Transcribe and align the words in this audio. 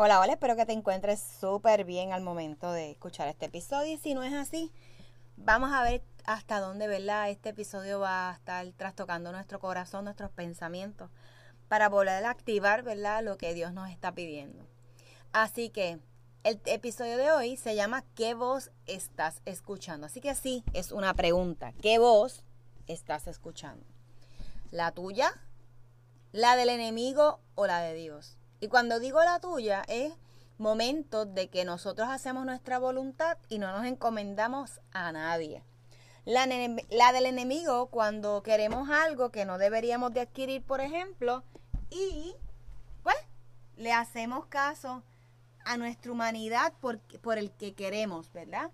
Hola, 0.00 0.20
hola, 0.20 0.34
espero 0.34 0.54
que 0.54 0.64
te 0.64 0.72
encuentres 0.72 1.20
súper 1.40 1.84
bien 1.84 2.12
al 2.12 2.22
momento 2.22 2.70
de 2.70 2.92
escuchar 2.92 3.26
este 3.26 3.46
episodio. 3.46 3.94
Y 3.94 3.98
si 3.98 4.14
no 4.14 4.22
es 4.22 4.32
así, 4.32 4.70
vamos 5.36 5.72
a 5.72 5.82
ver 5.82 6.04
hasta 6.24 6.60
dónde, 6.60 6.86
¿verdad? 6.86 7.28
Este 7.30 7.48
episodio 7.48 7.98
va 7.98 8.30
a 8.30 8.34
estar 8.34 8.64
trastocando 8.76 9.32
nuestro 9.32 9.58
corazón, 9.58 10.04
nuestros 10.04 10.30
pensamientos, 10.30 11.10
para 11.66 11.88
volver 11.88 12.24
a 12.24 12.30
activar, 12.30 12.84
¿verdad? 12.84 13.24
Lo 13.24 13.38
que 13.38 13.54
Dios 13.54 13.72
nos 13.72 13.90
está 13.90 14.12
pidiendo. 14.12 14.64
Así 15.32 15.68
que 15.68 15.98
el 16.44 16.60
episodio 16.66 17.16
de 17.16 17.32
hoy 17.32 17.56
se 17.56 17.74
llama 17.74 18.04
¿Qué 18.14 18.34
voz 18.34 18.70
estás 18.86 19.42
escuchando? 19.46 20.06
Así 20.06 20.20
que 20.20 20.36
sí, 20.36 20.62
es 20.74 20.92
una 20.92 21.12
pregunta. 21.14 21.72
¿Qué 21.82 21.98
voz 21.98 22.44
estás 22.86 23.26
escuchando? 23.26 23.84
¿La 24.70 24.92
tuya? 24.92 25.32
¿La 26.30 26.54
del 26.54 26.68
enemigo 26.68 27.40
o 27.56 27.66
la 27.66 27.80
de 27.80 27.94
Dios? 27.94 28.37
Y 28.60 28.68
cuando 28.68 28.98
digo 28.98 29.22
la 29.22 29.40
tuya 29.40 29.84
es 29.88 30.12
momentos 30.58 31.32
de 31.34 31.48
que 31.48 31.64
nosotros 31.64 32.08
hacemos 32.08 32.44
nuestra 32.44 32.78
voluntad 32.78 33.38
y 33.48 33.58
no 33.58 33.72
nos 33.72 33.86
encomendamos 33.86 34.80
a 34.92 35.12
nadie. 35.12 35.62
La, 36.24 36.46
del 36.46 37.26
enemigo 37.26 37.86
cuando 37.86 38.42
queremos 38.42 38.90
algo 38.90 39.30
que 39.30 39.46
no 39.46 39.56
deberíamos 39.56 40.12
de 40.12 40.20
adquirir, 40.20 40.62
por 40.62 40.80
ejemplo, 40.80 41.42
y 41.90 42.34
pues 43.02 43.16
le 43.76 43.92
hacemos 43.92 44.44
caso 44.46 45.02
a 45.64 45.78
nuestra 45.78 46.12
humanidad 46.12 46.74
por, 46.80 46.98
por 47.20 47.38
el 47.38 47.50
que 47.52 47.74
queremos, 47.74 48.30
¿verdad? 48.32 48.70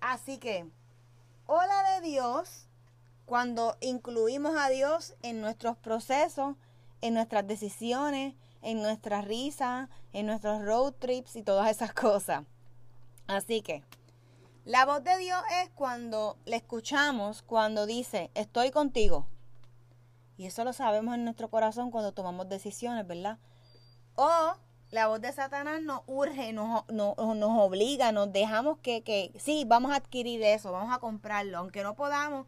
Así 0.00 0.38
que, 0.38 0.66
o 1.46 1.60
la 1.62 1.94
de 1.94 2.08
Dios, 2.08 2.66
cuando 3.24 3.76
incluimos 3.80 4.56
a 4.56 4.68
Dios 4.68 5.14
en 5.22 5.40
nuestros 5.40 5.76
procesos, 5.76 6.56
en 7.02 7.14
nuestras 7.14 7.46
decisiones, 7.46 8.34
en 8.62 8.82
nuestra 8.82 9.22
risa, 9.22 9.88
en 10.12 10.26
nuestros 10.26 10.62
road 10.62 10.92
trips 10.98 11.36
y 11.36 11.42
todas 11.42 11.70
esas 11.70 11.92
cosas. 11.94 12.44
Así 13.26 13.62
que 13.62 13.82
la 14.64 14.84
voz 14.84 15.02
de 15.02 15.16
Dios 15.18 15.40
es 15.62 15.70
cuando 15.70 16.36
le 16.44 16.56
escuchamos, 16.56 17.42
cuando 17.42 17.86
dice, 17.86 18.30
estoy 18.34 18.70
contigo. 18.70 19.26
Y 20.36 20.46
eso 20.46 20.64
lo 20.64 20.72
sabemos 20.72 21.14
en 21.14 21.24
nuestro 21.24 21.48
corazón 21.48 21.90
cuando 21.90 22.12
tomamos 22.12 22.48
decisiones, 22.48 23.06
¿verdad? 23.06 23.38
O 24.14 24.54
la 24.90 25.06
voz 25.06 25.20
de 25.20 25.32
Satanás 25.32 25.82
nos 25.82 26.02
urge, 26.06 26.52
nos, 26.52 26.88
nos, 26.88 27.16
obliga, 27.16 28.12
nos 28.12 28.32
dejamos 28.32 28.78
que, 28.78 29.02
que, 29.02 29.32
sí, 29.38 29.64
vamos 29.66 29.92
a 29.92 29.96
adquirir 29.96 30.42
eso, 30.42 30.72
vamos 30.72 30.94
a 30.94 30.98
comprarlo, 30.98 31.58
aunque 31.58 31.82
no 31.82 31.94
podamos 31.94 32.46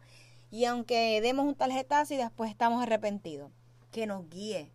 y 0.51 0.65
aunque 0.65 1.19
demos 1.21 1.45
un 1.45 1.55
tarjetazo 1.55 2.13
y 2.13 2.17
después 2.17 2.51
estamos 2.51 2.83
arrepentidos. 2.83 3.51
Que 3.91 4.05
nos 4.05 4.29
guíe, 4.29 4.71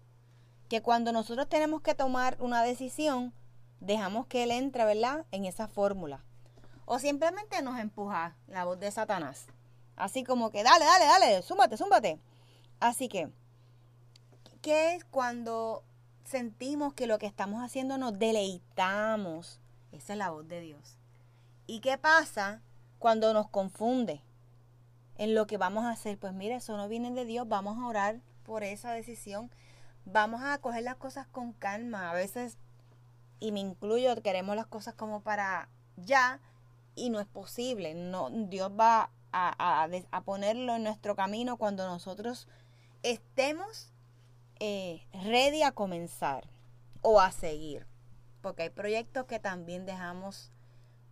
que 0.69 0.83
cuando 0.83 1.13
nosotros 1.13 1.49
tenemos 1.49 1.81
que 1.81 1.95
tomar 1.95 2.37
una 2.41 2.63
decisión, 2.63 3.33
dejamos 3.81 4.27
que 4.27 4.43
Él 4.45 4.51
entre, 4.51 4.85
¿verdad? 4.85 5.25
En 5.31 5.45
esa 5.45 5.67
fórmula. 5.67 6.23
O 6.85 6.99
simplemente 6.99 7.61
nos 7.63 7.79
empuja 7.79 8.37
la 8.47 8.65
voz 8.65 8.79
de 8.79 8.91
Satanás. 8.91 9.47
Así 9.97 10.25
como 10.25 10.51
que, 10.51 10.63
dale, 10.63 10.85
dale, 10.85 11.05
dale, 11.05 11.43
súmate, 11.43 11.77
súmate. 11.77 12.21
Así 12.81 13.09
que, 13.09 13.31
¿qué 14.63 14.95
es 14.95 15.05
cuando 15.05 15.83
sentimos 16.25 16.95
que 16.95 17.07
lo 17.07 17.19
que 17.19 17.27
estamos 17.27 17.63
haciendo 17.63 17.99
nos 17.99 18.19
deleitamos? 18.19 19.61
Esa 19.93 20.13
es 20.13 20.19
la 20.19 20.31
voz 20.31 20.47
de 20.49 20.61
Dios. 20.61 20.97
¿Y 21.67 21.81
qué 21.81 21.99
pasa 21.99 22.63
cuando 22.99 23.33
nos 23.35 23.49
confunde 23.49 24.23
en 25.17 25.35
lo 25.35 25.47
que 25.47 25.57
vamos 25.57 25.85
a 25.85 25.91
hacer? 25.91 26.19
Pues 26.19 26.33
mira, 26.33 26.57
eso 26.57 26.77
no 26.77 26.89
viene 26.89 27.11
de 27.11 27.25
Dios, 27.25 27.49
vamos 27.49 27.79
a 27.79 27.87
orar 27.87 28.21
por 28.45 28.65
esa 28.65 28.93
decisión 28.93 29.51
vamos 30.13 30.43
a 30.43 30.59
coger 30.59 30.83
las 30.83 30.97
cosas 30.97 31.27
con 31.27 31.53
calma. 31.53 32.11
A 32.11 32.15
veces, 32.15 32.59
y 33.41 33.53
me 33.53 33.61
incluyo, 33.61 34.21
queremos 34.23 34.57
las 34.57 34.67
cosas 34.67 34.95
como 34.95 35.21
para 35.23 35.69
ya 35.97 36.41
y 36.95 37.11
no 37.11 37.21
es 37.21 37.27
posible. 37.27 37.95
No, 37.95 38.31
Dios 38.31 38.73
va 38.79 39.11
a, 39.33 39.89
a, 40.11 40.21
ponerlo 40.23 40.77
en 40.77 40.85
nuestro 40.85 41.15
camino 41.15 41.57
cuando 41.57 41.87
nosotros 41.87 42.49
estemos 43.03 43.93
eh, 44.59 45.07
ready 45.13 45.63
a 45.63 45.73
comenzar 45.73 46.49
o 47.03 47.21
a 47.21 47.31
seguir. 47.31 47.87
Porque 48.41 48.65
hay 48.65 48.71
proyectos 48.71 49.27
que 49.27 49.39
también 49.39 49.85
dejamos 49.85 50.51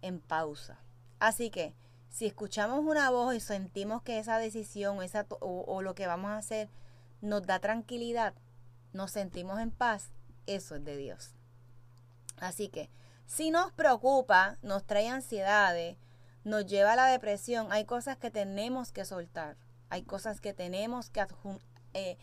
en 0.01 0.21
pausa. 0.21 0.79
Así 1.19 1.51
que 1.51 1.75
si 2.09 2.27
escuchamos 2.27 2.81
una 2.81 3.11
voz 3.11 3.35
y 3.35 3.41
sentimos 3.41 4.03
que 4.03 4.19
esa 4.19 4.39
decisión 4.39 5.03
esa, 5.03 5.27
o 5.41 5.83
lo 5.83 5.95
que 5.95 6.07
vamos 6.07 6.31
a 6.31 6.39
hacer 6.39 6.71
nos 7.21 7.47
da 7.47 7.59
tranquilidad, 7.59 8.35
nos 8.97 9.13
sentimos 9.13 9.61
en 9.61 9.71
paz, 9.71 10.11
eso 10.47 10.75
es 10.75 10.85
de 10.85 10.97
Dios. 10.97 11.35
Así 12.39 12.69
que, 12.69 12.91
si 13.27 13.51
nos 13.51 13.73
preocupa, 13.73 14.59
nos 14.63 14.85
trae 14.85 15.09
ansiedades, 15.09 15.97
nos 16.45 16.67
lleva 16.67 16.93
a 16.93 16.97
la 16.97 17.07
depresión, 17.07 17.69
hay 17.71 17.85
cosas 17.85 18.17
que 18.17 18.31
tenemos 18.31 18.93
que 18.93 19.05
soltar, 19.05 19.57
hay 19.91 20.03
cosas 20.03 20.41
que 20.41 20.53
tenemos 20.53 21.11
que 21.11 21.27
eh, 21.95 22.19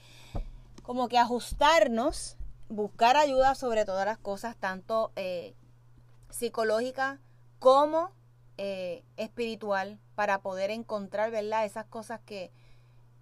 como 0.82 1.08
que 1.08 1.18
ajustarnos, 1.18 2.38
buscar 2.70 3.18
ayuda 3.18 3.56
sobre 3.56 3.86
todas 3.86 4.06
las 4.06 4.18
cosas, 4.18 4.56
tanto 4.56 5.12
eh, 5.16 5.56
psicológica 6.30 7.20
como 7.60 8.12
eh, 8.58 9.04
espiritual, 9.18 10.00
para 10.16 10.42
poder 10.42 10.70
encontrar, 10.70 11.32
¿verdad? 11.32 11.66
Esas 11.66 11.86
cosas 11.86 12.20
que, 12.22 12.52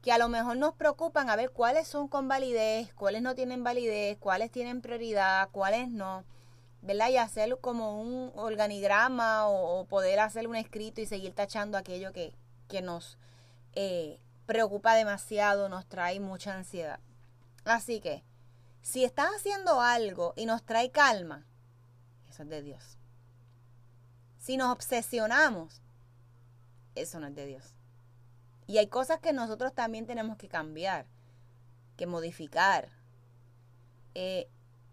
que 0.01 0.11
a 0.11 0.17
lo 0.17 0.29
mejor 0.29 0.57
nos 0.57 0.73
preocupan 0.73 1.29
a 1.29 1.35
ver 1.35 1.51
cuáles 1.51 1.87
son 1.87 2.07
con 2.07 2.27
validez, 2.27 2.93
cuáles 2.93 3.21
no 3.21 3.35
tienen 3.35 3.63
validez, 3.63 4.17
cuáles 4.17 4.51
tienen 4.51 4.81
prioridad, 4.81 5.49
cuáles 5.51 5.89
no. 5.89 6.23
¿verdad? 6.81 7.09
Y 7.09 7.17
hacer 7.17 7.57
como 7.61 8.01
un 8.01 8.31
organigrama 8.35 9.47
o, 9.47 9.85
poder 9.85 10.19
hacer 10.19 10.47
un 10.47 10.55
escrito 10.55 11.01
y 11.01 11.05
seguir 11.05 11.33
tachando 11.33 11.77
aquello 11.77 12.11
que, 12.11 12.33
nos 12.81 13.17
eh, 13.73 14.19
preocupa 14.45 14.95
demasiado, 14.95 15.69
nos 15.69 15.85
trae 15.87 16.19
mucha 16.19 16.55
ansiedad. 16.55 16.99
Así 17.65 17.99
que, 17.99 18.23
si 18.81 19.03
estás 19.03 19.29
haciendo 19.35 19.81
algo 19.81 20.33
y 20.35 20.45
nos 20.45 20.63
trae 20.63 20.89
calma, 20.89 21.45
eso 22.29 22.43
es 22.43 22.49
de 22.49 22.61
Dios. 22.63 22.97
Si 24.39 24.57
nos 24.57 24.71
obsesionamos, 24.71 25.81
eso 26.95 27.19
no 27.19 27.27
es 27.27 27.35
de 27.35 27.45
Dios. 27.45 27.75
Y 28.71 28.77
hay 28.77 28.87
cosas 28.87 29.19
que 29.19 29.33
nosotros 29.33 29.73
también 29.73 30.05
tenemos 30.05 30.37
que 30.37 30.47
cambiar, 30.47 31.05
que 31.97 32.07
modificar. 32.07 32.87
Eh, 34.15 34.49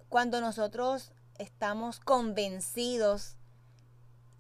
cuando 0.09 0.41
nosotros 0.41 1.13
estamos 1.39 2.01
convencidos 2.01 3.37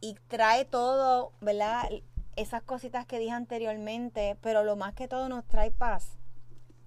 y 0.01 0.17
trae 0.27 0.65
todo, 0.65 1.35
¿verdad? 1.41 1.89
Esas 2.35 2.65
cositas 2.65 3.07
que 3.07 3.21
dije 3.21 3.31
anteriormente, 3.31 4.37
pero 4.43 4.65
lo 4.65 4.75
más 4.75 4.95
que 4.95 5.07
todo 5.07 5.29
nos 5.29 5.47
trae 5.47 5.71
paz. 5.71 6.19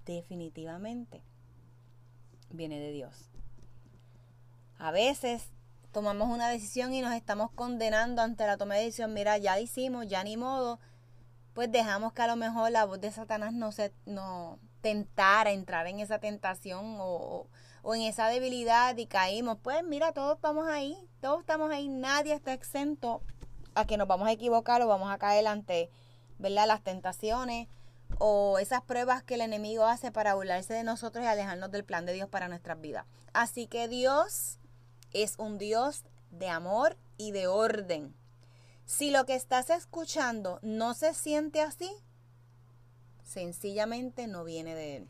Definitivamente 0.04 1.22
viene 2.50 2.78
de 2.80 2.92
Dios. 2.92 3.30
A 4.76 4.90
veces 4.90 5.48
tomamos 5.90 6.28
una 6.28 6.50
decisión 6.50 6.92
y 6.92 7.00
nos 7.00 7.14
estamos 7.14 7.50
condenando 7.52 8.20
ante 8.20 8.46
la 8.46 8.58
toma 8.58 8.74
de 8.74 8.84
decisión. 8.84 9.14
Mira, 9.14 9.38
ya 9.38 9.58
hicimos, 9.58 10.06
ya 10.06 10.22
ni 10.22 10.36
modo. 10.36 10.80
Pues 11.54 11.70
dejamos 11.70 12.12
que 12.12 12.22
a 12.22 12.26
lo 12.26 12.36
mejor 12.36 12.70
la 12.70 12.84
voz 12.84 13.00
de 13.00 13.10
Satanás 13.10 13.52
no 13.52 13.72
se 13.72 13.92
no 14.06 14.58
tentara 14.80 15.52
entrar 15.52 15.86
en 15.86 16.00
esa 16.00 16.18
tentación 16.18 16.96
o, 16.98 17.46
o 17.82 17.94
en 17.94 18.02
esa 18.02 18.28
debilidad 18.28 18.96
y 18.96 19.06
caímos. 19.06 19.58
Pues 19.62 19.84
mira, 19.84 20.12
todos 20.12 20.36
estamos 20.36 20.66
ahí, 20.66 20.96
todos 21.20 21.40
estamos 21.40 21.70
ahí, 21.70 21.88
nadie 21.88 22.34
está 22.34 22.52
exento 22.52 23.22
a 23.74 23.86
que 23.86 23.96
nos 23.96 24.08
vamos 24.08 24.28
a 24.28 24.32
equivocar 24.32 24.82
o 24.82 24.86
vamos 24.88 25.10
a 25.10 25.18
caer 25.18 25.46
ante, 25.46 25.90
¿verdad? 26.38 26.66
Las 26.66 26.82
tentaciones 26.82 27.68
o 28.18 28.58
esas 28.58 28.82
pruebas 28.82 29.22
que 29.22 29.34
el 29.34 29.40
enemigo 29.40 29.84
hace 29.84 30.12
para 30.12 30.34
burlarse 30.34 30.74
de 30.74 30.84
nosotros 30.84 31.24
y 31.24 31.28
alejarnos 31.28 31.70
del 31.70 31.84
plan 31.84 32.06
de 32.06 32.12
Dios 32.12 32.28
para 32.28 32.48
nuestras 32.48 32.80
vidas. 32.80 33.06
Así 33.32 33.66
que 33.66 33.88
Dios 33.88 34.58
es 35.12 35.38
un 35.38 35.58
Dios 35.58 36.04
de 36.30 36.48
amor 36.48 36.96
y 37.16 37.32
de 37.32 37.46
orden. 37.46 38.14
Si 38.84 39.10
lo 39.10 39.24
que 39.26 39.34
estás 39.34 39.70
escuchando 39.70 40.58
no 40.62 40.94
se 40.94 41.14
siente 41.14 41.60
así, 41.60 41.90
sencillamente 43.22 44.26
no 44.26 44.44
viene 44.44 44.74
de 44.74 44.96
Él. 44.96 45.08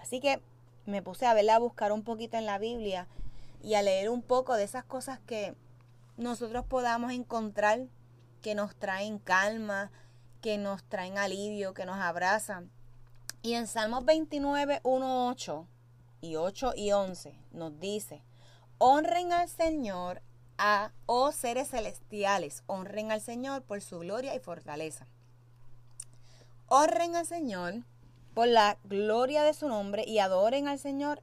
Así 0.00 0.20
que 0.20 0.40
me 0.86 1.02
puse 1.02 1.26
a 1.26 1.34
verla 1.34 1.56
a 1.56 1.60
buscar 1.60 1.92
un 1.92 2.04
poquito 2.04 2.36
en 2.36 2.46
la 2.46 2.58
Biblia 2.58 3.06
y 3.62 3.74
a 3.74 3.82
leer 3.82 4.10
un 4.10 4.22
poco 4.22 4.54
de 4.54 4.64
esas 4.64 4.84
cosas 4.84 5.20
que 5.20 5.54
nosotros 6.16 6.64
podamos 6.66 7.12
encontrar 7.12 7.86
que 8.42 8.54
nos 8.54 8.74
traen 8.74 9.18
calma, 9.18 9.90
que 10.40 10.58
nos 10.58 10.82
traen 10.84 11.16
alivio, 11.16 11.74
que 11.74 11.86
nos 11.86 11.96
abrazan. 11.96 12.70
Y 13.42 13.54
en 13.54 13.66
Salmos 13.66 14.04
29, 14.04 14.80
1, 14.82 15.28
8 15.28 15.66
y 16.20 16.36
8 16.36 16.72
y 16.76 16.92
11 16.92 17.38
nos 17.52 17.78
dice, 17.80 18.22
honren 18.78 19.32
al 19.32 19.48
Señor 19.48 20.22
oh 21.06 21.32
seres 21.32 21.70
celestiales, 21.70 22.62
honren 22.66 23.10
al 23.10 23.20
Señor 23.20 23.62
por 23.62 23.80
su 23.80 23.98
gloria 23.98 24.34
y 24.34 24.38
fortaleza. 24.38 25.06
Honren 26.68 27.16
al 27.16 27.26
Señor 27.26 27.84
por 28.34 28.46
la 28.46 28.78
gloria 28.84 29.42
de 29.42 29.54
su 29.54 29.68
nombre 29.68 30.04
y 30.06 30.20
adoren 30.20 30.68
al 30.68 30.78
Señor 30.78 31.20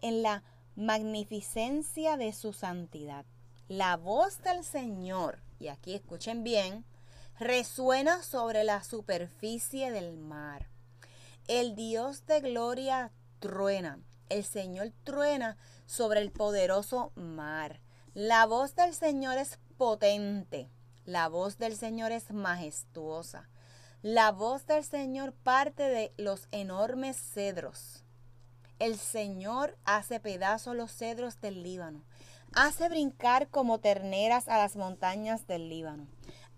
en 0.00 0.22
la 0.22 0.42
magnificencia 0.74 2.16
de 2.16 2.32
su 2.32 2.52
santidad. 2.52 3.26
La 3.68 3.96
voz 3.96 4.42
del 4.42 4.64
Señor, 4.64 5.38
y 5.60 5.68
aquí 5.68 5.94
escuchen 5.94 6.42
bien, 6.42 6.84
resuena 7.38 8.22
sobre 8.22 8.64
la 8.64 8.82
superficie 8.82 9.90
del 9.90 10.16
mar. 10.16 10.68
El 11.46 11.74
Dios 11.74 12.24
de 12.26 12.40
gloria 12.40 13.12
truena, 13.38 13.98
el 14.30 14.44
Señor 14.44 14.92
truena 15.04 15.58
sobre 15.86 16.20
el 16.20 16.32
poderoso 16.32 17.12
mar. 17.16 17.81
La 18.14 18.44
voz 18.44 18.74
del 18.74 18.92
Señor 18.94 19.38
es 19.38 19.58
potente, 19.78 20.68
la 21.06 21.28
voz 21.28 21.56
del 21.56 21.78
Señor 21.78 22.12
es 22.12 22.30
majestuosa. 22.30 23.48
La 24.02 24.32
voz 24.32 24.66
del 24.66 24.84
Señor 24.84 25.32
parte 25.32 25.84
de 25.84 26.12
los 26.18 26.46
enormes 26.50 27.16
cedros. 27.16 28.04
El 28.78 28.98
Señor 28.98 29.78
hace 29.86 30.20
pedazos 30.20 30.76
los 30.76 30.92
cedros 30.92 31.40
del 31.40 31.62
Líbano. 31.62 32.04
Hace 32.52 32.90
brincar 32.90 33.48
como 33.48 33.80
terneras 33.80 34.46
a 34.46 34.58
las 34.58 34.76
montañas 34.76 35.46
del 35.46 35.70
Líbano. 35.70 36.06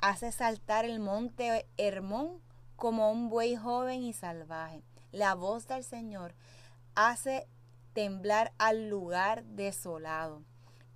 Hace 0.01 0.33
saltar 0.33 0.85
el 0.85 0.99
monte 0.99 1.69
Hermón 1.77 2.43
como 2.75 3.13
un 3.13 3.31
buey 3.31 3.55
joven 3.55 4.03
y 4.03 4.13
salvaje. 4.13 4.83
La 5.13 5.37
voz 5.37 5.69
del 5.69 5.85
Señor 5.85 6.35
hace 6.97 7.47
temblar 7.93 8.53
al 8.59 8.89
lugar 8.89 9.45
desolado. 9.45 10.43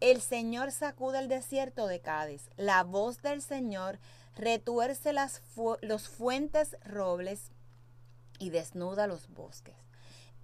El 0.00 0.21
Señor 0.21 0.71
sacude 0.71 1.19
el 1.19 1.29
desierto 1.29 1.89
de 1.89 2.00
Cádiz. 2.00 2.50
La 2.56 2.85
voz 2.85 3.21
del 3.21 3.43
Señor 3.43 3.99
retuerce 4.37 5.12
las 5.12 5.43
los 5.81 6.09
fuentes 6.09 6.77
robles 6.85 7.50
y 8.39 8.50
desnuda 8.50 9.09
los 9.09 9.29
bosques. 9.29 9.75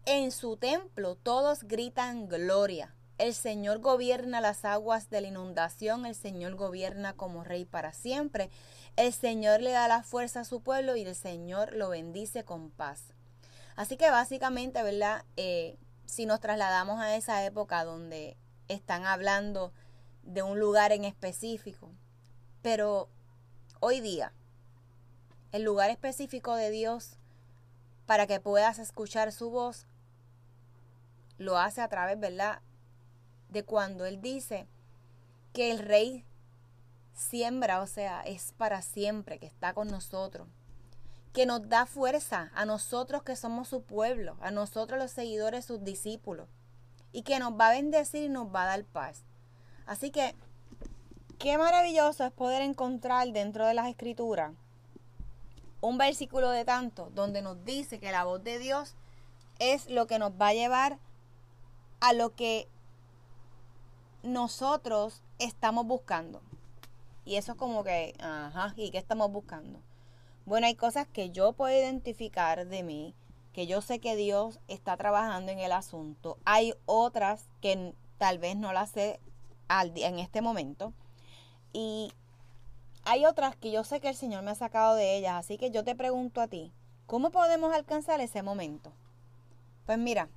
En 0.07 0.33
su 0.33 0.57
templo 0.57 1.15
todos 1.15 1.63
gritan 1.63 2.29
gloria. 2.29 2.95
El 3.17 3.33
Señor 3.33 3.79
gobierna 3.79 4.41
las 4.41 4.65
aguas 4.65 5.09
de 5.09 5.21
la 5.21 5.29
inundación, 5.29 6.05
el 6.05 6.17
Señor 6.17 6.57
gobierna 6.57 7.13
como 7.13 7.45
rey 7.45 7.65
para 7.65 7.93
siempre. 7.93 8.51
El 8.97 9.13
Señor 9.13 9.61
le 9.63 9.71
da 9.71 9.87
la 9.87 10.03
fuerza 10.03 10.41
a 10.41 10.45
su 10.45 10.63
pueblo 10.63 10.97
y 10.97 11.03
el 11.03 11.15
Señor 11.15 11.75
lo 11.75 11.91
bendice 11.91 12.45
con 12.45 12.71
paz. 12.71 13.05
Así 13.77 13.97
que 13.97 14.11
básicamente, 14.11 14.83
¿verdad? 14.83 15.25
Eh, 15.37 15.79
si 16.07 16.27
nos 16.27 16.41
trasladamos 16.41 17.01
a 17.01 17.15
esa 17.15 17.45
época 17.45 17.85
donde 17.85 18.37
están 18.69 19.05
hablando 19.07 19.73
de 20.23 20.43
un 20.43 20.59
lugar 20.59 20.93
en 20.93 21.05
específico, 21.05 21.91
pero 22.63 23.09
hoy 23.81 24.01
día, 24.01 24.33
el 25.53 25.63
lugar 25.63 25.91
específico 25.91 26.55
de 26.55 26.71
Dios 26.71 27.19
para 28.07 28.27
que 28.27 28.41
puedas 28.41 28.79
escuchar 28.79 29.33
su 29.33 29.51
voz, 29.51 29.87
lo 31.39 31.59
hace 31.59 31.81
a 31.81 31.89
través, 31.89 32.19
¿verdad? 32.19 32.61
De 33.49 33.65
cuando 33.65 34.05
Él 34.07 34.21
dice 34.21 34.67
que 35.53 35.71
el 35.71 35.79
rey 35.79 36.25
siembra, 37.15 37.81
o 37.81 37.87
sea, 37.87 38.23
es 38.23 38.53
para 38.57 38.83
siempre, 38.83 39.39
que 39.39 39.47
está 39.47 39.73
con 39.75 39.89
nosotros, 39.89 40.49
que 41.33 41.47
nos 41.47 41.69
da 41.69 41.87
fuerza 41.87 42.51
a 42.55 42.65
nosotros 42.65 43.23
que 43.23 43.37
somos 43.37 43.69
su 43.69 43.83
pueblo, 43.83 44.37
a 44.41 44.51
nosotros 44.51 44.99
los 44.99 45.11
seguidores, 45.11 45.65
sus 45.65 45.83
discípulos, 45.83 46.49
y 47.15 47.23
que 47.23 47.39
nos 47.39 47.59
va 47.59 47.69
a 47.69 47.73
bendecir 47.73 48.25
y 48.25 48.29
nos 48.29 48.55
va 48.55 48.65
a 48.65 48.67
dar 48.67 48.85
paz. 48.85 49.23
Así 49.87 50.11
que 50.11 50.35
Qué 51.39 51.59
maravilloso 51.59 52.25
es 52.25 52.33
poder 52.33 52.63
encontrar 52.63 53.29
dentro 53.33 53.67
de 53.67 53.75
las 53.75 53.89
escrituras 53.89 54.53
un 55.81 55.99
versículo 55.99 56.49
de 56.51 56.65
tanto 56.65 57.11
donde 57.15 57.43
nos 57.43 57.63
dice 57.67 57.99
que 57.99 58.13
la 58.13 58.25
voz 58.25 58.43
de 58.43 58.59
Dios 58.59 58.95
es 59.59 59.91
lo 59.91 60.07
que 60.07 60.19
nos 60.19 60.33
va 60.41 60.49
a 60.49 60.55
llevar 60.55 60.99
a 62.01 62.15
lo 62.15 62.35
que 62.35 62.67
nosotros 64.23 65.23
estamos 65.39 65.87
buscando. 65.87 66.41
Y 67.27 67.37
eso 67.37 67.53
es 67.53 67.59
como 67.59 67.85
que, 67.85 68.15
ajá, 68.21 68.73
¿y 68.77 68.91
qué 68.91 68.97
estamos 68.97 69.31
buscando? 69.31 69.81
Bueno, 70.47 70.67
hay 70.67 70.77
cosas 70.77 71.07
que 71.07 71.31
yo 71.31 71.53
puedo 71.53 71.77
identificar 71.77 72.67
de 72.67 72.83
mí, 72.83 73.15
que 73.55 73.67
yo 73.67 73.81
sé 73.81 74.01
que 74.01 74.17
Dios 74.17 74.61
está 74.69 74.97
trabajando 74.97 75.53
en 75.53 75.61
el 75.61 75.73
asunto. 75.73 76.37
Hay 76.45 76.75
otras 76.85 77.49
que 77.63 77.95
tal 78.19 78.39
vez 78.39 78.57
no 78.57 78.73
las 78.73 78.91
sé 78.91 79.21
en 79.71 80.19
este 80.19 80.43
momento. 80.43 80.93
Y 81.73 82.13
hay 83.05 83.25
otras 83.25 83.57
que 83.57 83.71
yo 83.71 83.85
sé 83.85 84.01
que 84.01 84.09
el 84.09 84.17
Señor 84.17 84.43
me 84.43 84.51
ha 84.51 84.57
sacado 84.57 84.97
de 84.97 85.17
ellas, 85.17 85.35
así 85.35 85.57
que 85.57 85.71
yo 85.71 85.85
te 85.85 85.95
pregunto 85.95 86.41
a 86.41 86.49
ti, 86.49 86.73
¿cómo 87.07 87.31
podemos 87.31 87.73
alcanzar 87.75 88.21
ese 88.21 88.43
momento? 88.43 88.93
Pues 89.87 89.99
mira, 89.99 90.29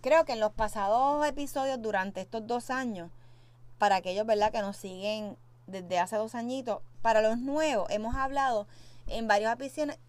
creo 0.00 0.24
que 0.24 0.32
en 0.32 0.40
los 0.40 0.52
pasados 0.52 1.26
episodios 1.26 1.82
durante 1.82 2.20
estos 2.20 2.46
dos 2.46 2.70
años, 2.70 3.10
para 3.78 3.96
aquellos 3.96 4.26
¿verdad? 4.26 4.52
que 4.52 4.60
nos 4.60 4.76
siguen 4.76 5.36
desde 5.66 5.98
hace 5.98 6.16
dos 6.16 6.34
añitos, 6.34 6.80
para 7.02 7.20
los 7.20 7.38
nuevos 7.38 7.90
hemos 7.90 8.14
hablado 8.14 8.66
en 9.08 9.28
varios 9.28 9.56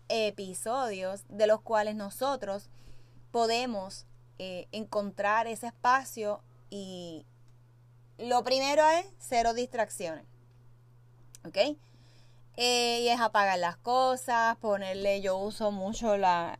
episodios 0.08 1.24
de 1.30 1.48
los 1.48 1.62
cuales 1.62 1.96
nosotros 1.96 2.70
podemos 3.32 4.06
eh, 4.38 4.68
encontrar 4.72 5.48
ese 5.48 5.68
espacio 5.68 6.42
y 6.70 7.26
lo 8.18 8.44
primero 8.44 8.84
es 8.90 9.06
cero 9.20 9.54
distracciones. 9.54 10.26
¿ok? 11.46 11.58
Eh, 12.58 13.02
y 13.02 13.08
es 13.08 13.22
apagar 13.22 13.58
las 13.60 13.78
cosas, 13.78 14.58
ponerle, 14.58 15.22
yo 15.22 15.38
uso 15.38 15.72
mucho 15.72 16.18
la, 16.18 16.60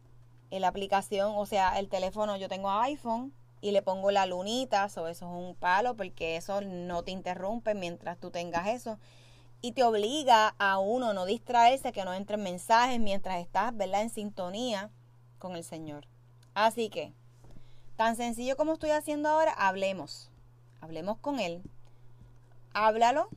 la 0.50 0.68
aplicación, 0.68 1.34
o 1.36 1.46
sea, 1.46 1.78
el 1.78 1.90
teléfono, 1.90 2.38
yo 2.38 2.48
tengo 2.48 2.70
iPhone, 2.70 3.34
y 3.62 3.72
le 3.72 3.82
pongo 3.82 4.12
la 4.12 4.26
lunita, 4.26 4.86
o 4.86 4.88
eso 4.88 5.08
es 5.08 5.22
un 5.22 5.56
palo 5.56 5.96
porque 5.96 6.38
eso 6.38 6.62
no 6.62 7.04
te 7.04 7.12
interrumpe 7.12 7.76
mientras 7.76 8.18
tú 8.18 8.32
tengas 8.32 8.68
eso 8.68 8.98
y 9.62 9.74
te 9.74 9.84
obliga 9.84 10.56
a 10.58 10.80
uno 10.80 11.14
no 11.14 11.26
distraerse, 11.26 11.92
que 11.92 12.06
no 12.06 12.14
entren 12.14 12.42
mensajes 12.42 13.00
mientras 13.00 13.40
estás, 13.40 13.76
¿verdad?, 13.76 14.04
en 14.04 14.10
sintonía 14.10 14.90
con 15.38 15.56
el 15.56 15.64
Señor. 15.64 16.08
Así 16.54 16.90
que, 16.90 17.14
tan 17.96 18.16
sencillo 18.16 18.56
como 18.56 18.74
estoy 18.74 18.92
haciendo 18.92 19.30
ahora, 19.30 19.52
hablemos. 19.52 20.30
Hablemos 20.82 21.18
con 21.18 21.40
Él. 21.40 21.62
Háblalo. 22.74 23.30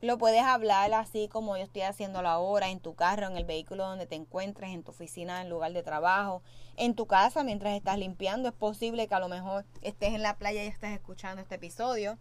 Lo 0.00 0.18
puedes 0.18 0.42
hablar 0.42 0.92
así 0.92 1.28
como 1.28 1.56
yo 1.56 1.62
estoy 1.62 1.82
haciéndolo 1.82 2.28
ahora, 2.28 2.68
en 2.68 2.78
tu 2.78 2.94
carro, 2.94 3.26
en 3.26 3.38
el 3.38 3.44
vehículo 3.44 3.86
donde 3.86 4.06
te 4.06 4.16
encuentres, 4.16 4.70
en 4.70 4.82
tu 4.82 4.90
oficina, 4.90 5.40
en 5.40 5.48
lugar 5.48 5.72
de 5.72 5.82
trabajo, 5.82 6.42
en 6.76 6.94
tu 6.94 7.06
casa 7.06 7.42
mientras 7.42 7.74
estás 7.74 7.98
limpiando. 7.98 8.48
Es 8.48 8.54
posible 8.54 9.08
que 9.08 9.14
a 9.14 9.20
lo 9.20 9.28
mejor 9.28 9.64
estés 9.80 10.12
en 10.12 10.22
la 10.22 10.36
playa 10.36 10.62
y 10.62 10.66
estés 10.66 10.90
escuchando 10.90 11.40
este 11.40 11.54
episodio. 11.54 12.18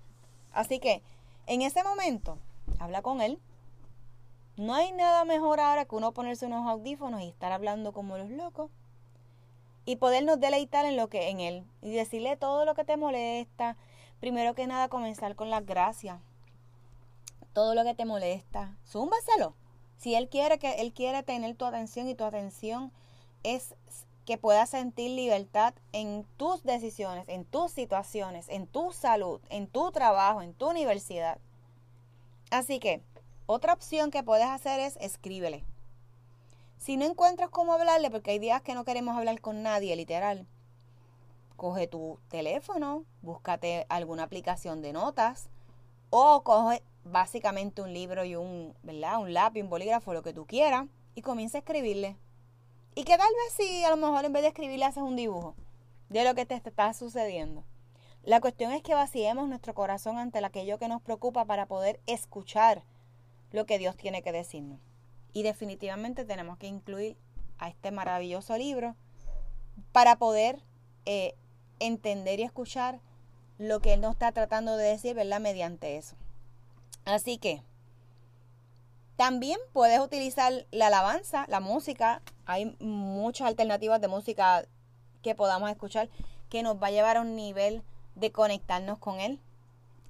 Así 0.53 0.79
que, 0.79 1.03
en 1.45 1.61
ese 1.61 1.83
momento, 1.83 2.37
habla 2.79 3.01
con 3.01 3.21
Él. 3.21 3.39
No 4.55 4.75
hay 4.75 4.91
nada 4.91 5.25
mejor 5.25 5.59
ahora 5.59 5.85
que 5.85 5.95
uno 5.95 6.11
ponerse 6.11 6.45
unos 6.45 6.67
audífonos 6.67 7.21
y 7.21 7.29
estar 7.29 7.51
hablando 7.51 7.91
como 7.91 8.17
los 8.17 8.29
locos 8.29 8.69
y 9.85 9.95
podernos 9.97 10.39
deleitar 10.39 10.85
en 10.85 10.95
lo 10.95 11.09
que 11.09 11.29
en 11.29 11.39
él 11.39 11.65
y 11.81 11.91
decirle 11.91 12.37
todo 12.37 12.63
lo 12.65 12.75
que 12.75 12.85
te 12.85 12.95
molesta. 12.95 13.77
Primero 14.19 14.53
que 14.53 14.67
nada 14.67 14.89
comenzar 14.89 15.35
con 15.35 15.49
las 15.49 15.65
gracias. 15.65 16.19
Todo 17.53 17.75
lo 17.75 17.83
que 17.83 17.93
te 17.93 18.05
molesta, 18.05 18.77
zúmbaselo. 18.85 19.55
Si 19.97 20.15
él 20.15 20.29
quiere 20.29 20.59
que 20.59 20.81
él 20.81 20.93
quiere 20.93 21.23
tener 21.23 21.55
tu 21.55 21.65
atención 21.65 22.07
y 22.07 22.15
tu 22.15 22.23
atención 22.23 22.91
es 23.43 23.75
que 24.25 24.37
puedas 24.37 24.69
sentir 24.69 25.11
libertad 25.11 25.73
en 25.91 26.25
tus 26.37 26.63
decisiones, 26.63 27.27
en 27.27 27.43
tus 27.43 27.71
situaciones, 27.71 28.47
en 28.49 28.67
tu 28.67 28.93
salud, 28.93 29.41
en 29.49 29.67
tu 29.67 29.91
trabajo, 29.91 30.41
en 30.41 30.53
tu 30.53 30.69
universidad. 30.69 31.39
Así 32.53 32.79
que 32.79 33.01
otra 33.47 33.73
opción 33.73 34.11
que 34.11 34.21
puedes 34.21 34.45
hacer 34.45 34.79
es 34.79 34.95
escríbele. 34.97 35.65
Si 36.77 36.97
no 36.97 37.05
encuentras 37.05 37.49
cómo 37.49 37.73
hablarle, 37.73 38.11
porque 38.11 38.29
hay 38.29 38.37
días 38.37 38.61
que 38.61 38.75
no 38.75 38.85
queremos 38.85 39.17
hablar 39.17 39.41
con 39.41 39.63
nadie, 39.63 39.95
literal, 39.95 40.45
coge 41.55 41.87
tu 41.87 42.19
teléfono, 42.29 43.05
búscate 43.23 43.87
alguna 43.89 44.21
aplicación 44.21 44.83
de 44.83 44.93
notas 44.93 45.49
o 46.11 46.43
coge 46.43 46.83
básicamente 47.03 47.81
un 47.81 47.91
libro 47.91 48.23
y 48.23 48.35
un, 48.35 48.75
¿verdad? 48.83 49.19
Un 49.19 49.33
lápiz, 49.33 49.63
un 49.63 49.71
bolígrafo, 49.71 50.13
lo 50.13 50.21
que 50.21 50.33
tú 50.33 50.45
quieras 50.45 50.85
y 51.15 51.23
comienza 51.23 51.57
a 51.57 51.61
escribirle. 51.61 52.17
Y 52.93 53.03
que 53.03 53.17
tal 53.17 53.33
vez 53.33 53.53
si 53.57 53.83
a 53.83 53.89
lo 53.89 53.97
mejor 53.97 54.25
en 54.25 54.33
vez 54.33 54.43
de 54.43 54.49
escribirle 54.49 54.85
haces 54.85 55.01
un 55.01 55.15
dibujo 55.15 55.55
de 56.09 56.23
lo 56.23 56.35
que 56.35 56.45
te 56.45 56.53
está 56.53 56.93
sucediendo. 56.93 57.63
La 58.23 58.39
cuestión 58.39 58.71
es 58.71 58.81
que 58.81 58.93
vaciemos 58.93 59.49
nuestro 59.49 59.73
corazón 59.73 60.17
ante 60.17 60.43
aquello 60.43 60.79
que 60.79 60.87
nos 60.87 61.01
preocupa 61.01 61.43
para 61.43 61.65
poder 61.65 61.99
escuchar 62.07 62.83
lo 63.51 63.65
que 63.65 63.77
Dios 63.77 63.97
tiene 63.97 64.21
que 64.23 64.31
decirnos. 64.31 64.79
Y 65.33 65.43
definitivamente 65.43 66.23
tenemos 66.23 66.57
que 66.57 66.67
incluir 66.67 67.17
a 67.57 67.67
este 67.67 67.91
maravilloso 67.91 68.57
libro 68.57 68.95
para 69.91 70.15
poder 70.15 70.61
eh, 71.05 71.35
entender 71.79 72.39
y 72.39 72.43
escuchar 72.43 73.01
lo 73.57 73.81
que 73.81 73.93
Él 73.93 74.01
nos 74.01 74.13
está 74.13 74.31
tratando 74.31 74.77
de 74.77 74.85
decir, 74.85 75.15
¿verdad? 75.15 75.41
Mediante 75.41 75.97
eso. 75.97 76.15
Así 77.03 77.37
que 77.37 77.61
también 79.17 79.59
puedes 79.73 79.99
utilizar 79.99 80.65
la 80.71 80.87
alabanza, 80.87 81.45
la 81.49 81.59
música. 81.59 82.21
Hay 82.45 82.77
muchas 82.79 83.47
alternativas 83.47 83.99
de 83.99 84.07
música 84.07 84.65
que 85.21 85.35
podamos 85.35 85.69
escuchar 85.69 86.09
que 86.49 86.63
nos 86.63 86.81
va 86.81 86.87
a 86.87 86.91
llevar 86.91 87.17
a 87.17 87.21
un 87.21 87.35
nivel 87.35 87.83
de 88.15 88.31
conectarnos 88.31 88.99
con 88.99 89.19
Él. 89.19 89.39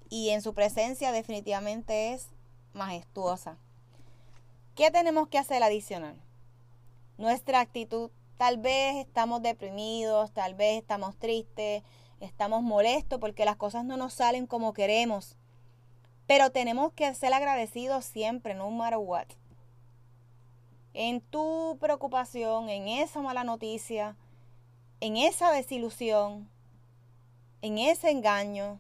Y 0.10 0.30
en 0.30 0.42
su 0.42 0.54
presencia 0.54 1.12
definitivamente 1.12 2.14
es 2.14 2.28
majestuosa. 2.74 3.58
¿Qué 4.76 4.92
tenemos 4.92 5.28
que 5.28 5.38
hacer 5.38 5.62
adicional? 5.64 6.16
Nuestra 7.18 7.60
actitud. 7.60 8.10
Tal 8.38 8.58
vez 8.58 8.96
estamos 8.96 9.42
deprimidos, 9.42 10.32
tal 10.32 10.56
vez 10.56 10.82
estamos 10.82 11.16
tristes, 11.18 11.84
estamos 12.20 12.64
molestos 12.64 13.20
porque 13.20 13.46
las 13.46 13.56
cosas 13.56 13.86
no 13.86 13.98
nos 13.98 14.14
salen 14.14 14.48
como 14.48 14.74
queremos. 14.74 15.38
Pero 16.26 16.52
tenemos 16.52 16.92
que 16.94 17.14
ser 17.14 17.34
agradecidos 17.34 18.06
siempre, 18.06 18.56
no 18.56 18.70
matter 18.72 18.98
what. 18.98 19.28
En 20.94 21.22
tu 21.22 21.78
preocupación, 21.80 22.70
en 22.70 22.88
esa 22.88 23.22
mala 23.22 23.44
noticia, 23.44 24.16
en 25.00 25.18
esa 25.18 25.52
desilusión, 25.52 26.50
en 27.64 27.80
ese 27.80 28.12
engaño, 28.12 28.80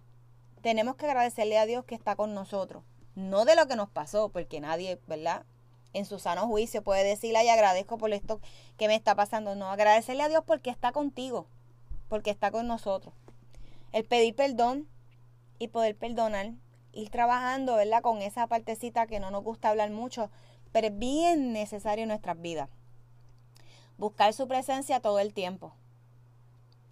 tenemos 0.62 0.98
que 0.98 1.08
agradecerle 1.08 1.58
a 1.58 1.66
Dios 1.66 1.86
que 1.86 1.96
está 1.96 2.16
con 2.16 2.36
nosotros. 2.36 2.84
No 3.16 3.46
de 3.46 3.56
lo 3.56 3.68
que 3.68 3.76
nos 3.76 3.90
pasó, 3.90 4.30
porque 4.30 4.60
nadie, 4.60 5.00
¿verdad? 5.08 5.46
en 5.94 6.06
su 6.06 6.20
sano 6.20 6.48
juicio 6.48 6.84
puede 6.84 7.04
decirle, 7.04 7.40
ay, 7.40 7.50
agradezco 7.50 7.98
por 7.98 8.12
esto 8.12 8.42
que 8.78 8.88
me 8.88 8.96
está 8.96 9.16
pasando. 9.16 9.56
No, 9.56 9.70
agradecerle 9.70 10.24
a 10.24 10.30
Dios 10.30 10.44
porque 10.46 10.70
está 10.70 10.92
contigo, 10.92 11.48
porque 12.10 12.32
está 12.32 12.52
con 12.52 12.68
nosotros. 12.68 13.14
El 13.92 14.04
pedir 14.04 14.36
perdón 14.36 14.90
y 15.60 15.70
poder 15.70 15.96
perdonar, 15.96 16.52
ir 16.92 17.10
trabajando, 17.10 17.76
¿verdad? 17.76 18.02
Con 18.02 18.22
esa 18.22 18.48
partecita 18.48 19.08
que 19.08 19.20
no 19.20 19.32
nos 19.32 19.44
gusta 19.44 19.70
hablar 19.70 19.92
mucho, 19.92 20.30
pero 20.72 20.88
es 20.88 20.98
bien 20.98 21.54
necesario 21.54 22.04
en 22.04 22.10
nuestras 22.10 22.42
vidas. 22.42 22.70
Buscar 23.98 24.34
su 24.34 24.48
presencia 24.48 25.00
todo 25.00 25.20
el 25.20 25.34
tiempo. 25.34 25.74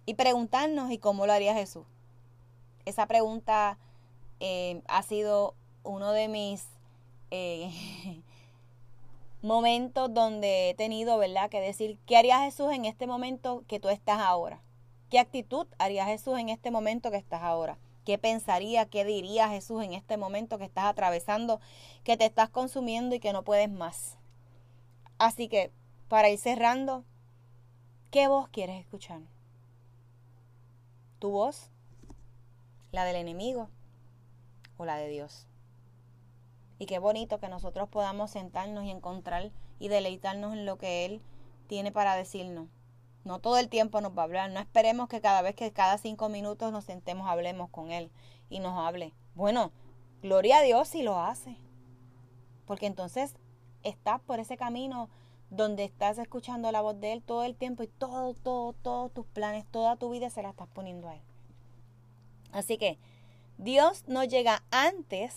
Y 0.06 0.14
preguntarnos, 0.14 0.90
¿y 0.90 0.98
cómo 0.98 1.26
lo 1.26 1.32
haría 1.32 1.54
Jesús? 1.54 1.84
Esa 2.84 3.06
pregunta 3.06 3.78
eh, 4.40 4.82
ha 4.88 5.02
sido 5.02 5.54
uno 5.82 6.12
de 6.12 6.28
mis... 6.28 6.66
Eh, 7.30 7.70
momentos 9.42 10.14
donde 10.14 10.70
he 10.70 10.74
tenido, 10.74 11.18
¿verdad?, 11.18 11.50
que 11.50 11.60
decir, 11.60 11.98
¿qué 12.06 12.16
haría 12.16 12.40
Jesús 12.40 12.72
en 12.72 12.84
este 12.84 13.06
momento 13.06 13.64
que 13.66 13.80
tú 13.80 13.88
estás 13.88 14.20
ahora? 14.20 14.62
¿Qué 15.10 15.18
actitud 15.18 15.66
haría 15.78 16.06
Jesús 16.06 16.38
en 16.38 16.48
este 16.48 16.70
momento 16.70 17.10
que 17.10 17.16
estás 17.16 17.42
ahora? 17.42 17.76
¿Qué 18.04 18.18
pensaría, 18.18 18.86
qué 18.86 19.04
diría 19.04 19.48
Jesús 19.48 19.82
en 19.82 19.92
este 19.92 20.16
momento 20.16 20.58
que 20.58 20.64
estás 20.64 20.84
atravesando, 20.84 21.60
que 22.04 22.16
te 22.16 22.24
estás 22.24 22.48
consumiendo 22.48 23.14
y 23.14 23.20
que 23.20 23.32
no 23.32 23.42
puedes 23.42 23.70
más? 23.70 24.16
Así 25.18 25.48
que, 25.48 25.72
para 26.08 26.30
ir 26.30 26.38
cerrando, 26.38 27.04
¿qué 28.10 28.28
voz 28.28 28.48
quieres 28.48 28.80
escuchar? 28.80 29.20
¿Tu 31.22 31.30
voz? 31.30 31.70
¿La 32.90 33.04
del 33.04 33.14
enemigo? 33.14 33.68
¿O 34.76 34.84
la 34.84 34.96
de 34.96 35.06
Dios? 35.06 35.46
Y 36.80 36.86
qué 36.86 36.98
bonito 36.98 37.38
que 37.38 37.48
nosotros 37.48 37.88
podamos 37.88 38.32
sentarnos 38.32 38.82
y 38.82 38.90
encontrar 38.90 39.52
y 39.78 39.86
deleitarnos 39.86 40.52
en 40.52 40.66
lo 40.66 40.78
que 40.78 41.04
Él 41.04 41.22
tiene 41.68 41.92
para 41.92 42.16
decirnos. 42.16 42.66
No 43.22 43.38
todo 43.38 43.58
el 43.58 43.68
tiempo 43.68 44.00
nos 44.00 44.18
va 44.18 44.22
a 44.22 44.24
hablar. 44.24 44.50
No 44.50 44.58
esperemos 44.58 45.08
que 45.08 45.20
cada 45.20 45.42
vez 45.42 45.54
que 45.54 45.72
cada 45.72 45.96
cinco 45.96 46.28
minutos 46.28 46.72
nos 46.72 46.86
sentemos 46.86 47.28
hablemos 47.28 47.70
con 47.70 47.92
Él 47.92 48.10
y 48.50 48.58
nos 48.58 48.76
hable. 48.76 49.14
Bueno, 49.36 49.70
gloria 50.22 50.58
a 50.58 50.62
Dios 50.62 50.88
si 50.88 51.04
lo 51.04 51.20
hace. 51.20 51.56
Porque 52.66 52.86
entonces 52.86 53.36
estás 53.84 54.20
por 54.22 54.40
ese 54.40 54.56
camino 54.56 55.08
donde 55.52 55.84
estás 55.84 56.16
escuchando 56.16 56.72
la 56.72 56.80
voz 56.80 56.98
de 56.98 57.12
Él 57.12 57.22
todo 57.22 57.44
el 57.44 57.54
tiempo 57.54 57.82
y 57.82 57.86
todo, 57.86 58.32
todo, 58.32 58.72
todos 58.72 59.12
tus 59.12 59.26
planes, 59.26 59.66
toda 59.70 59.96
tu 59.96 60.08
vida 60.08 60.30
se 60.30 60.42
la 60.42 60.48
estás 60.48 60.66
poniendo 60.68 61.08
a 61.08 61.14
Él. 61.14 61.20
Así 62.52 62.78
que 62.78 62.96
Dios 63.58 64.04
no 64.06 64.24
llega 64.24 64.62
antes 64.70 65.36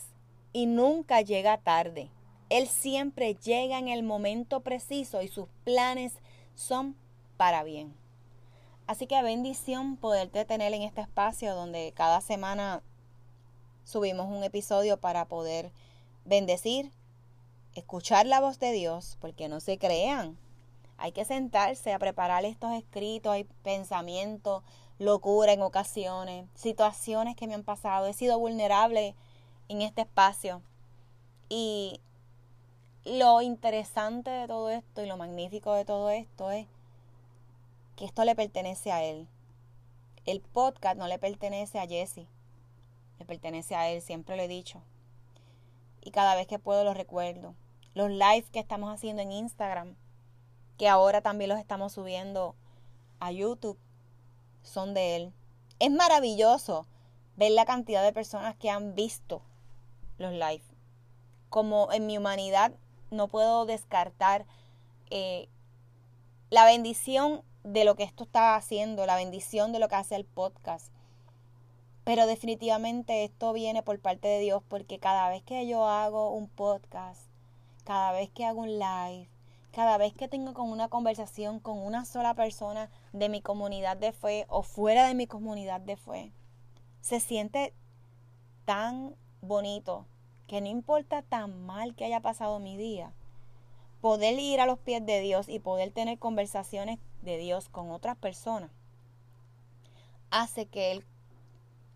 y 0.53 0.67
nunca 0.67 1.19
llega 1.19 1.57
tarde. 1.57 2.09
Él 2.49 2.67
siempre 2.67 3.35
llega 3.35 3.77
en 3.77 3.89
el 3.89 4.03
momento 4.03 4.61
preciso 4.61 5.21
y 5.21 5.27
sus 5.27 5.47
planes 5.65 6.13
son 6.55 6.95
para 7.35 7.63
bien. 7.63 7.93
Así 8.87 9.07
que 9.07 9.21
bendición 9.21 9.97
poderte 9.97 10.45
tener 10.45 10.73
en 10.73 10.83
este 10.83 11.01
espacio 11.01 11.55
donde 11.55 11.91
cada 11.93 12.21
semana 12.21 12.81
subimos 13.83 14.27
un 14.27 14.45
episodio 14.45 14.95
para 14.95 15.25
poder 15.25 15.71
bendecir, 16.23 16.89
escuchar 17.75 18.25
la 18.25 18.39
voz 18.39 18.59
de 18.59 18.71
Dios, 18.71 19.17
porque 19.21 19.47
no 19.47 19.59
se 19.59 19.77
crean. 19.77 20.37
Hay 20.97 21.11
que 21.11 21.25
sentarse 21.25 21.93
a 21.93 21.99
preparar 21.99 22.45
estos 22.45 22.71
escritos, 22.73 23.33
hay 23.33 23.43
pensamientos, 23.63 24.63
locura 24.97 25.51
en 25.51 25.61
ocasiones, 25.61 26.47
situaciones 26.55 27.35
que 27.35 27.47
me 27.47 27.53
han 27.53 27.63
pasado. 27.63 28.07
He 28.07 28.13
sido 28.13 28.39
vulnerable 28.39 29.13
en 29.67 29.81
este 29.81 30.01
espacio. 30.01 30.61
Y 31.49 31.99
lo 33.03 33.41
interesante 33.41 34.31
de 34.31 34.47
todo 34.47 34.69
esto 34.69 35.03
y 35.03 35.05
lo 35.05 35.17
magnífico 35.17 35.73
de 35.73 35.85
todo 35.85 36.09
esto 36.09 36.49
es 36.49 36.65
que 37.95 38.05
esto 38.05 38.23
le 38.23 38.35
pertenece 38.35 38.91
a 38.91 39.03
él. 39.03 39.27
El 40.25 40.41
podcast 40.41 40.97
no 40.97 41.07
le 41.07 41.19
pertenece 41.19 41.77
a 41.77 41.87
Jesse, 41.87 42.25
le 43.19 43.25
pertenece 43.25 43.75
a 43.75 43.89
él, 43.89 44.01
siempre 44.01 44.35
lo 44.35 44.43
he 44.43 44.47
dicho. 44.47 44.81
Y 46.01 46.11
cada 46.11 46.35
vez 46.35 46.47
que 46.47 46.57
puedo 46.57 46.83
lo 46.83 46.93
recuerdo. 46.93 47.53
Los 47.95 48.11
lives 48.11 48.49
que 48.51 48.59
estamos 48.59 48.93
haciendo 48.93 49.23
en 49.23 49.31
Instagram, 49.31 49.95
que 50.77 50.87
ahora 50.87 51.21
también 51.21 51.49
los 51.49 51.59
estamos 51.59 51.93
subiendo 51.93 52.55
a 53.19 53.31
YouTube, 53.31 53.79
son 54.61 54.93
de 54.93 55.15
él. 55.15 55.33
es 55.79 55.91
maravilloso 55.91 56.85
ver 57.37 57.51
la 57.51 57.65
cantidad 57.65 58.03
de 58.03 58.13
personas 58.13 58.55
que 58.55 58.69
han 58.69 58.95
visto 58.95 59.41
los 60.17 60.33
live. 60.33 60.63
Como 61.49 61.91
en 61.91 62.05
mi 62.05 62.17
humanidad 62.17 62.73
no 63.11 63.27
puedo 63.27 63.65
descartar 63.65 64.45
eh, 65.09 65.47
la 66.49 66.65
bendición 66.65 67.43
de 67.63 67.85
lo 67.85 67.95
que 67.95 68.03
esto 68.03 68.25
está 68.25 68.55
haciendo, 68.55 69.05
la 69.05 69.15
bendición 69.15 69.71
de 69.71 69.79
lo 69.79 69.87
que 69.87 69.95
hace 69.95 70.15
el 70.15 70.25
podcast. 70.25 70.91
Pero 72.03 72.27
definitivamente 72.27 73.23
esto 73.23 73.51
viene 73.53 73.81
por 73.81 73.99
parte 73.99 74.27
de 74.27 74.39
Dios 74.39 74.61
porque 74.67 74.99
cada 74.99 75.29
vez 75.29 75.43
que 75.43 75.65
yo 75.65 75.87
hago 75.87 76.31
un 76.31 76.47
podcast, 76.47 77.24
cada 77.85 78.11
vez 78.11 78.29
que 78.29 78.43
hago 78.43 78.61
un 78.61 78.79
live, 78.79 79.29
cada 79.71 79.97
vez 79.97 80.13
que 80.13 80.27
tengo 80.27 80.53
con 80.53 80.69
una 80.71 80.89
conversación 80.89 81.59
con 81.59 81.77
una 81.77 82.03
sola 82.03 82.33
persona 82.33 82.89
de 83.13 83.29
mi 83.29 83.41
comunidad 83.41 83.95
de 83.95 84.11
fe 84.11 84.45
o 84.49 84.63
fuera 84.63 85.07
de 85.07 85.13
mi 85.13 85.27
comunidad 85.27 85.79
de 85.79 85.95
fe, 85.95 86.31
se 87.01 87.19
siente 87.19 87.73
tan 88.65 89.15
bonito 89.41 90.05
que 90.47 90.61
no 90.61 90.67
importa 90.67 91.21
tan 91.21 91.65
mal 91.65 91.95
que 91.95 92.05
haya 92.05 92.19
pasado 92.19 92.59
mi 92.59 92.75
día, 92.75 93.13
poder 94.01 94.37
ir 94.39 94.59
a 94.59 94.65
los 94.65 94.79
pies 94.79 95.05
de 95.05 95.19
Dios 95.21 95.47
y 95.47 95.59
poder 95.59 95.91
tener 95.91 96.19
conversaciones 96.19 96.99
de 97.21 97.37
Dios 97.37 97.69
con 97.69 97.91
otras 97.91 98.17
personas, 98.17 98.71
hace 100.31 100.65
que 100.65 101.03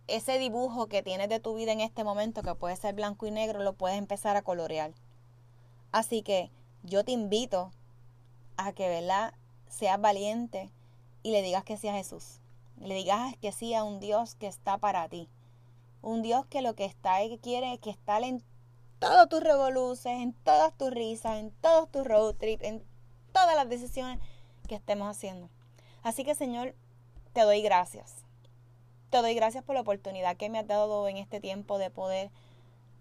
ese 0.08 0.40
dibujo 0.40 0.88
que 0.88 1.04
tienes 1.04 1.30
de 1.30 1.40
tu 1.40 1.56
vida 1.56 1.72
en 1.72 1.82
este 1.82 2.04
momento, 2.04 2.42
que 2.42 2.56
puede 2.56 2.76
ser 2.76 2.96
blanco 2.96 3.28
y 3.28 3.32
negro, 3.32 3.64
lo 3.64 3.74
puedes 3.74 3.98
empezar 3.98 4.36
a 4.38 4.42
colorear. 4.42 4.92
Así 5.92 6.22
que 6.22 6.52
yo 6.84 7.04
te 7.04 7.12
invito 7.12 7.72
a 8.58 8.74
que, 8.74 8.88
¿verdad? 8.88 9.34
Seas 9.70 10.00
valiente 10.00 10.70
y 11.24 11.32
le 11.32 11.42
digas 11.42 11.64
que 11.64 11.78
sí 11.78 11.88
a 11.88 11.94
Jesús. 11.94 12.40
Le 12.80 12.96
digas 12.96 13.36
que 13.42 13.52
sí 13.52 13.74
a 13.74 13.84
un 13.84 14.00
Dios 14.00 14.36
que 14.36 14.48
está 14.48 14.78
para 14.78 15.10
ti. 15.10 15.30
Un 16.02 16.22
Dios 16.22 16.46
que 16.46 16.62
lo 16.62 16.76
que 16.76 16.86
está 16.86 17.16
ahí 17.16 17.38
quiere 17.40 17.74
es 17.74 17.80
que 17.80 17.90
estar 17.90 18.24
en 18.24 18.44
todos 19.00 19.28
tus 19.30 19.42
revoluciones, 19.42 20.22
en 20.22 20.34
todas 20.34 20.74
tus 20.78 20.92
risas, 20.92 21.40
en 21.40 21.52
todos 21.62 21.90
tus 21.90 22.06
road 22.06 22.36
trips, 22.36 22.64
en 22.64 22.84
todas 23.34 23.56
las 23.56 23.68
decisiones 23.68 24.20
que 24.68 24.76
estemos 24.76 25.10
haciendo. 25.10 25.50
Así 26.04 26.24
que 26.24 26.36
Señor, 26.36 26.76
te 27.34 27.42
doy 27.42 27.62
gracias. 27.62 28.16
Te 29.10 29.18
doy 29.18 29.34
gracias 29.34 29.64
por 29.64 29.76
la 29.76 29.82
oportunidad 29.82 30.38
que 30.38 30.50
me 30.50 30.60
has 30.60 30.68
dado 30.68 31.08
en 31.08 31.18
este 31.18 31.40
tiempo 31.40 31.78
de 31.78 31.90
poder 31.90 32.30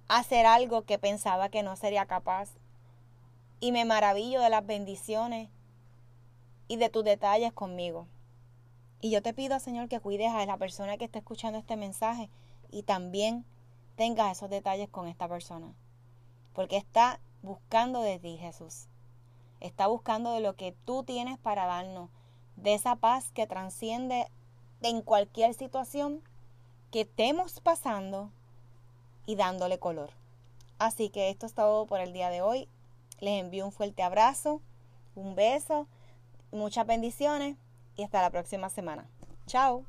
hacer 0.09 0.47
algo 0.47 0.83
que 0.83 0.99
pensaba 0.99 1.51
que 1.51 1.63
no 1.63 1.77
sería 1.77 2.07
capaz. 2.07 2.51
Y 3.61 3.73
me 3.73 3.85
maravillo 3.85 4.41
de 4.41 4.51
las 4.51 4.65
bendiciones 4.65 5.51
y 6.69 6.77
de 6.77 6.89
tus 6.89 7.05
detalles 7.05 7.53
conmigo. 7.53 8.07
Y 9.01 9.11
yo 9.11 9.23
te 9.23 9.35
pido, 9.35 9.59
Señor, 9.61 9.89
que 9.89 10.01
cuides 10.01 10.33
a 10.33 10.45
la 10.47 10.57
persona 10.57 10.97
que 10.97 11.05
está 11.05 11.19
escuchando 11.19 11.59
este 11.59 11.77
mensaje 11.77 12.31
y 12.71 12.83
también 12.83 13.45
tengas 13.97 14.37
esos 14.37 14.51
detalles 14.51 14.89
con 14.89 15.09
esta 15.09 15.29
persona 15.29 15.75
porque 16.59 16.77
está 16.77 17.21
buscando 17.41 18.03
de 18.03 18.19
ti, 18.19 18.37
Jesús. 18.37 18.89
Está 19.61 19.87
buscando 19.87 20.33
de 20.33 20.41
lo 20.41 20.57
que 20.57 20.75
tú 20.85 21.05
tienes 21.05 21.39
para 21.39 21.67
darnos, 21.67 22.11
de 22.57 22.75
esa 22.75 22.97
paz 22.97 23.31
que 23.31 23.47
transciende 23.47 24.27
en 24.83 25.03
cualquier 25.03 25.55
situación 25.55 26.21
que 26.91 27.03
estemos 27.03 27.61
pasando 27.61 28.33
y 29.25 29.37
dándole 29.37 29.79
color. 29.79 30.11
Así 30.81 31.11
que 31.11 31.31
esto 31.31 31.47
es 31.47 31.55
todo 31.55 31.87
por 31.87 32.01
el 32.01 32.13
día 32.13 32.29
de 32.29 32.43
hoy. 32.43 32.69
Les 33.21 33.41
envío 33.41 33.65
un 33.65 33.73
fuerte 33.73 34.03
abrazo, 34.03 34.63
un 35.15 35.35
beso, 35.35 35.89
muchas 36.51 36.87
bendiciones 36.87 37.57
y 37.97 38.05
hasta 38.05 38.23
la 38.23 38.31
próxima 38.31 38.71
semana. 38.71 39.09
Chao. 39.47 39.85